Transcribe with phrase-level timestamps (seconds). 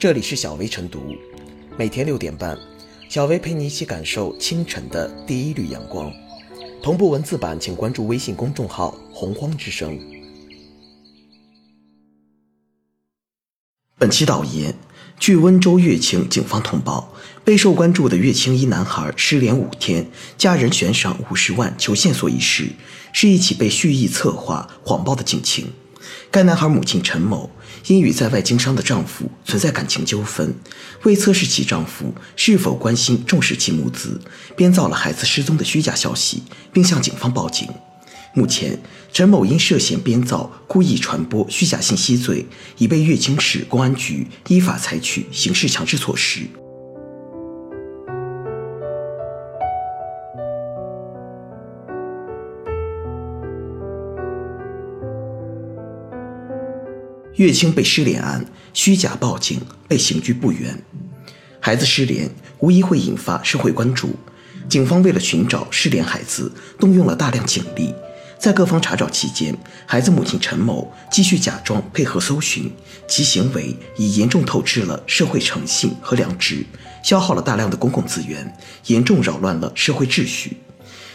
[0.00, 1.14] 这里是小薇晨读，
[1.76, 2.58] 每天六点半，
[3.10, 6.10] 小薇陪你一起感受清晨的第一缕阳光。
[6.82, 10.00] 同步文字版，请关注微信公众号“洪荒之声”。
[14.00, 14.74] 本期导言：
[15.18, 17.12] 据温州乐清警方通报，
[17.44, 20.06] 备受关注的乐清一男孩失联五天，
[20.38, 22.70] 家人悬赏五十万求线索一事，
[23.12, 25.70] 是一起被蓄意策划谎报的警情。
[26.30, 27.50] 该男孩母亲陈某
[27.86, 30.54] 因与在外经商的丈夫存在感情纠纷，
[31.04, 34.20] 为测试其丈夫是否关心重视其母子，
[34.56, 37.68] 编造了孩子失踪的虚假消息，并向警方报警。
[38.32, 38.78] 目前，
[39.12, 42.46] 陈某因涉嫌编造、故意传播虚假信息罪，
[42.78, 46.46] 已被乐清市公安局依法采取刑事强制措施。
[57.36, 58.44] 乐清被失联案
[58.74, 60.82] 虚假报警被刑拘不远，
[61.60, 64.14] 孩子失联无疑会引发社会关注。
[64.68, 67.94] 警方为了寻找失联孩子，动用了大量警力。
[68.38, 72.72] 在各方查找期间，孩子母亲陈某继续假装配合搜寻，
[73.06, 76.64] 其行为已严重透支了社会诚信和良知，
[77.02, 80.56] 消耗了大量的公共资源，严重扰乱了社会秩序。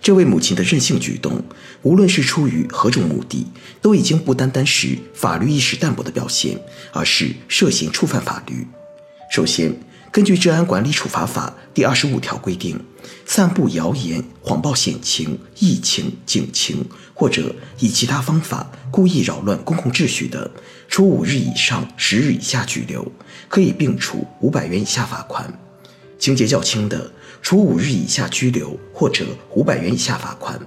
[0.00, 1.42] 这位母亲的任性举动，
[1.82, 3.46] 无论是出于何种目的，
[3.82, 6.58] 都已经不单单是法律意识淡薄的表现，
[6.92, 8.66] 而是涉嫌触犯法律。
[9.30, 9.74] 首先，
[10.10, 12.80] 根据《治安管理处罚法》第二十五条规定，
[13.26, 20.50] 散布谣言、谎报险情、疫情、警情，或者以其他方法故意扰乱公共秩序的，
[20.88, 23.12] 处五日以上十日以下拘留，
[23.48, 25.44] 可以并处五百元以下罚款；
[26.18, 30.58] 情节较轻的，处五日以下拘留或者五百元以下罚款。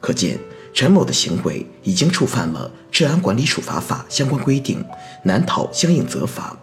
[0.00, 0.38] 可见，
[0.72, 4.84] 陈某的行为已经触犯了《治安管理处罚法》相关规定，
[5.24, 6.58] 难逃相应责罚。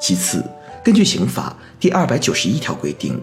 [0.00, 0.42] 其次，
[0.82, 3.20] 根据刑法第二百九十一条规定，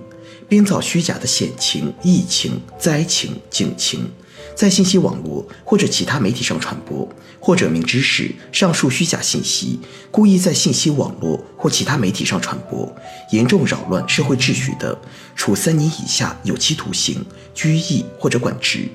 [0.47, 4.11] 编造虚假的险情、疫情、灾情、警情，
[4.59, 7.07] 在信息网络或者其他媒体上传播，
[7.39, 9.79] 或者明知是上述虚假信息，
[10.11, 12.93] 故意在信息网络或其他媒体上传播，
[13.31, 14.99] 严重扰乱社会秩序的，
[15.33, 18.89] 处三年以下有期徒刑、拘役或者管制；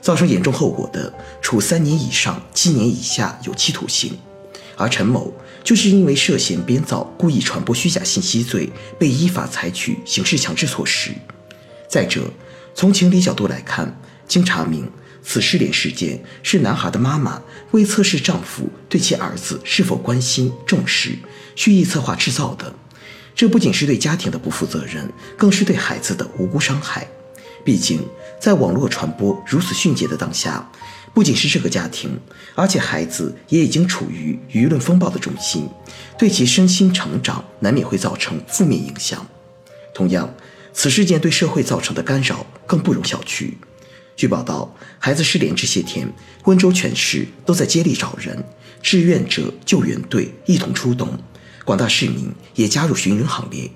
[0.00, 4.18] 造成严重后果的，处三年以上七年以下有期徒刑。
[4.74, 5.32] 而陈某
[5.62, 11.12] 就是因为涉嫌编造、故意传播虚假信息罪，被依法采取刑事强制措施。
[11.88, 12.24] 再者，
[12.74, 14.90] 从情理角度来看，经查明，
[15.24, 21.16] 此失联事件是男孩的妈妈为测试丈夫对其儿子是否关心、重视，
[21.56, 22.72] 蓄意策划制造的。
[23.34, 27.08] 这不仅是对家庭的不负责任，更是对孩子的无辜伤害。
[27.64, 28.06] 毕竟，
[28.38, 30.70] 在网络传播如此迅捷的当下，
[31.14, 32.10] 不仅是这个家庭，
[32.54, 35.68] 而且孩子也已经处于舆论风暴的中心，
[36.18, 39.26] 对其身心成长难免会造成负面影响。
[39.94, 40.32] 同样，
[40.74, 43.54] 此事件对社会造成的干扰更不容小觑。
[44.16, 46.08] 据报道，孩子失联这些天，
[46.44, 48.44] 温州全市都在接力找人，
[48.80, 51.08] 志愿者、救援队一同出动，
[51.64, 53.68] 广大市民也加入寻人行列。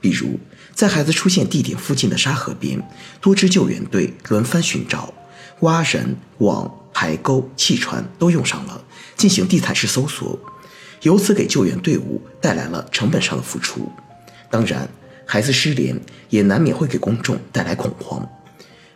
[0.00, 0.38] 比如，
[0.74, 2.82] 在孩子出现地点附近的沙河边，
[3.20, 5.14] 多支救援队轮番寻找，
[5.60, 8.84] 挖人、网、排沟、汽船都用上了，
[9.16, 10.38] 进行地毯式搜索，
[11.02, 13.90] 由此给救援队伍带来了成本上的付出。
[14.50, 14.88] 当然，
[15.24, 18.28] 孩子失联也难免会给公众带来恐慌。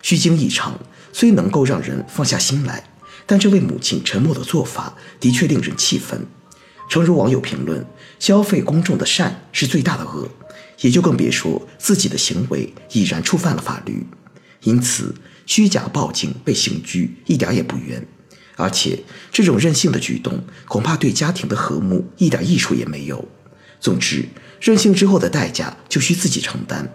[0.03, 0.79] 虚惊一场，
[1.13, 2.85] 虽能够让人放下心来，
[3.27, 6.27] 但这位母亲沉默的做法的确令人气愤。
[6.89, 7.85] 诚如网友评论
[8.19, 10.29] ：“消费公众的善是最大的恶。”
[10.81, 14.07] 也就更别说自己的行为已然触犯了法律。
[14.63, 15.13] 因此，
[15.45, 18.07] 虚假报警被刑拘一点也不冤。
[18.55, 23.27] 而且，这种任性的举动恐怕对家庭的和睦一点益处也没有。
[23.81, 24.25] 总之，
[24.61, 26.89] 任性之后的代价就需自己承担。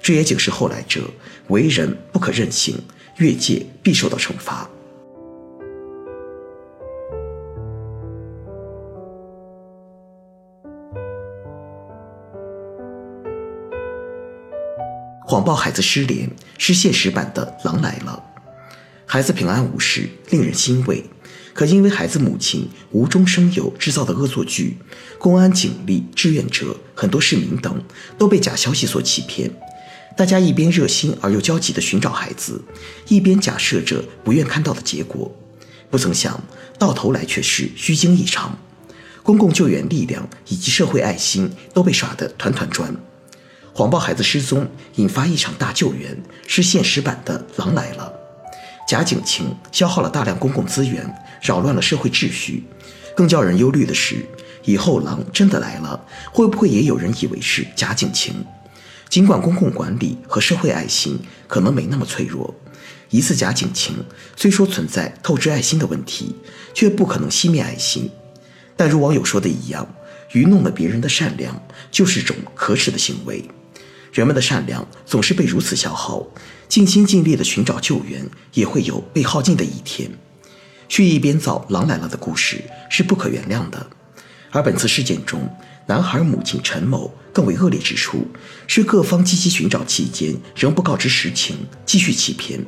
[0.00, 1.02] 这也警示后来者：
[1.48, 2.76] 为人不可任性，
[3.16, 4.68] 越界必受到惩罚。
[15.26, 18.24] 谎报孩子失联是现实版的“狼来了”，
[19.04, 21.04] 孩子平安无事，令人欣慰。
[21.52, 24.78] 可因为孩子母亲无中生有制造的恶作剧，
[25.18, 27.84] 公安、警力、志愿者、很多市民等
[28.16, 29.50] 都被假消息所欺骗。
[30.16, 32.62] 大家一边热心而又焦急地寻找孩子，
[33.08, 35.32] 一边假设着不愿看到的结果。
[35.90, 36.42] 不曾想，
[36.78, 38.58] 到头来却是虚惊一场。
[39.22, 42.94] 公共救援力量以及社会爱心都被耍得团团转。
[43.72, 48.12] 谎报孩子失踪，引发一场大救援，是现实版的“狼来了”。
[48.88, 52.64] 假警情消耗了大量公共资源，扰乱了社会秩序。
[53.14, 54.26] 更叫人忧虑的是，
[54.64, 56.00] 以后狼真的来了，
[56.32, 58.44] 会不会也有人以为是假警情？
[59.08, 62.54] 尽管公共管理和社会爱心可能没那么脆弱，
[63.10, 63.96] 一次假警情
[64.36, 66.36] 虽说存在透支爱心的问题，
[66.74, 68.10] 却不可能熄灭爱心。
[68.76, 69.94] 但如网友说的一样，
[70.32, 71.60] 愚弄了别人的善良
[71.90, 73.44] 就是种可耻的行为。
[74.12, 76.26] 人们的善良总是被如此消耗，
[76.68, 80.10] 尽心尽力的寻找救援，也会有被耗尽的一天。
[80.88, 83.86] 蓄意编造“狼来了”的故事是不可原谅的。
[84.50, 85.46] 而本次事件中，
[85.88, 88.26] 男孩母亲陈某更为恶劣之处，
[88.66, 91.56] 是各方积极寻找期间仍不告知实情，
[91.86, 92.62] 继续欺骗，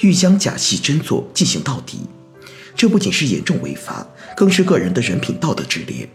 [0.00, 2.00] 欲将假戏真做进行到底。
[2.76, 4.06] 这不仅是严重违法，
[4.36, 6.06] 更是个人的人品道德之劣。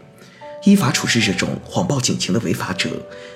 [0.64, 2.90] 依法处置这种谎报警情的违法者，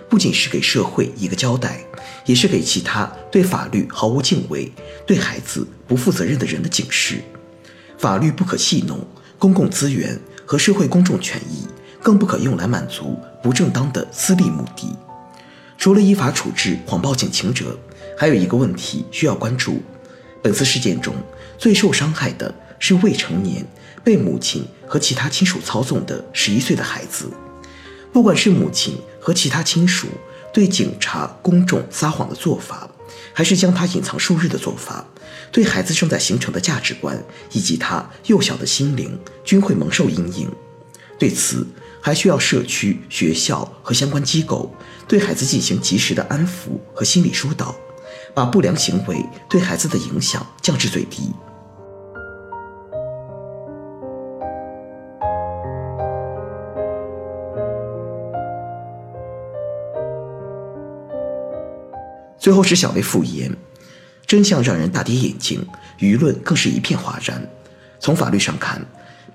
[0.09, 1.81] 不仅是给社会一个交代，
[2.27, 4.71] 也是给其他对法律毫无敬畏、
[5.05, 7.21] 对孩子不负责任的人的警示。
[7.99, 9.05] 法律不可戏弄，
[9.37, 11.67] 公共资源和社会公众权益
[12.07, 14.97] 更不可用来满足不正当的私利目的。
[15.77, 17.77] 除了依法处置谎报警情者，
[18.17, 19.83] 还有一个问题需要关注：
[20.41, 21.13] 本次事件中
[21.59, 23.67] 最受伤害的是未成年。
[24.05, 27.29] 被母亲和其他亲属操纵的十一岁的孩子，
[28.13, 30.07] 不管是母亲和其他亲属
[30.53, 32.89] 对警察、公众撒谎的做法，
[33.33, 35.05] 还是将他隐藏数日的做法，
[35.51, 37.21] 对孩子正在形成的价值观
[37.51, 40.49] 以及他幼小的心灵，均会蒙受阴影。
[41.19, 41.67] 对此，
[42.07, 44.73] 还需要社区、学校和相关机构
[45.09, 47.75] 对孩子进行及时的安抚和心理疏导，
[48.33, 51.33] 把不良行为对孩子的影响降至最低。
[62.39, 63.51] 最后是小薇复言，
[64.25, 65.67] 真相让人大跌眼镜，
[65.99, 67.45] 舆论更是一片哗然。
[67.99, 68.81] 从法律上看，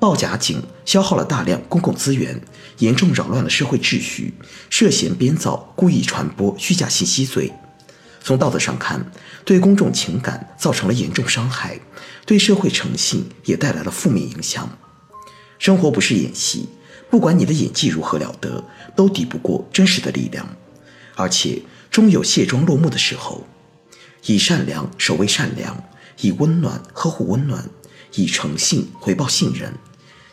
[0.01, 2.42] 报假警消耗了大量公共资源，
[2.80, 4.33] 严重扰乱了社会秩序，
[4.68, 7.51] 涉嫌编造、故意传播虚假信息罪；
[8.24, 9.12] 从道德上看，
[9.45, 11.80] 对公众情感造成了严重伤害，
[12.25, 14.68] 对社会诚信也带来了负面影响。
[15.59, 16.68] 生活不是演戏，
[17.12, 18.63] 不管你的演技如何了得，
[18.95, 20.50] 都抵不过真实的力量，
[21.15, 21.62] 而且。
[21.92, 23.45] 终有卸妆落幕的时候，
[24.25, 25.83] 以善良守卫善良，
[26.21, 27.69] 以温暖呵护温暖，
[28.15, 29.74] 以诚信回报信任。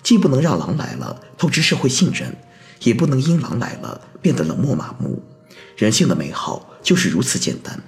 [0.02, 2.36] 既不能让狼来了透支社会信任，
[2.80, 5.22] 也不能因狼来了变得冷漠麻木。
[5.76, 7.82] 人性的美好就是如此简单。